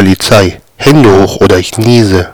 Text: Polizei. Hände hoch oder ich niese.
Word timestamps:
Polizei. 0.00 0.62
Hände 0.78 1.12
hoch 1.12 1.42
oder 1.42 1.58
ich 1.58 1.76
niese. 1.76 2.30